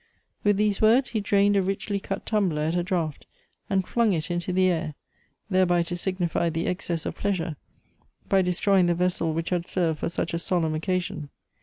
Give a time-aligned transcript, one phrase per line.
[0.43, 3.27] With these words he drained a richly cut tumbler at a draught,
[3.69, 4.95] and flung it into the air,
[5.51, 7.55] thereby to signify tlie excess of pleasure
[8.27, 11.29] by destroying the vessel which had served for such a solemn occasion.